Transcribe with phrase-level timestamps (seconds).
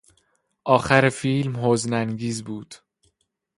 [0.65, 2.75] آخر فیلم حزن انگیز بود.